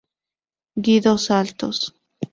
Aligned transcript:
Guido 0.83 1.13
Saltos. 1.19 1.93